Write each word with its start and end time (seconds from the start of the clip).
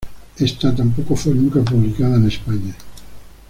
Esta 0.39 0.73
tampoco 0.75 1.15
fue 1.15 1.35
nunca 1.35 1.61
publicada 1.61 2.15
en 2.15 2.27
España. 2.27 2.73